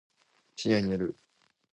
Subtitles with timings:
[0.55, 1.15] 深夜に寝る